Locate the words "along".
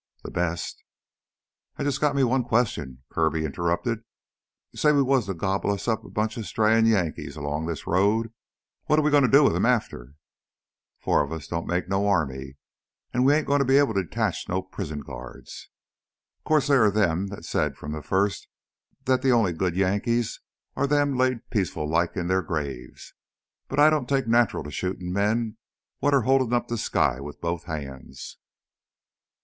7.35-7.67